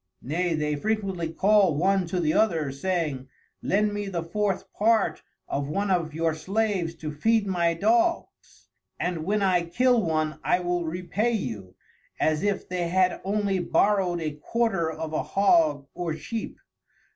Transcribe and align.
Nay 0.23 0.55
they 0.55 0.75
frequently 0.75 1.31
call 1.31 1.75
one 1.77 2.07
to 2.07 2.19
the 2.19 2.33
other, 2.33 2.71
saying, 2.71 3.27
lend 3.61 3.93
me 3.93 4.07
the 4.07 4.23
fourth 4.23 4.73
part 4.73 5.21
of 5.47 5.67
one 5.69 5.91
of 5.91 6.15
your 6.15 6.33
Slaves 6.33 6.95
to 6.95 7.11
feed 7.13 7.45
my 7.45 7.75
Dogs, 7.75 8.69
and 8.99 9.25
when 9.25 9.43
I 9.43 9.61
kill 9.61 10.01
one, 10.01 10.39
I 10.43 10.59
will 10.59 10.85
repay 10.85 11.33
you, 11.33 11.75
as 12.19 12.41
if 12.41 12.67
they 12.67 12.87
had 12.87 13.21
only 13.23 13.59
borrowed 13.59 14.21
a 14.21 14.31
quarter 14.31 14.89
of 14.91 15.13
a 15.13 15.21
Hog 15.21 15.85
or 15.93 16.15
Sheep. 16.15 16.57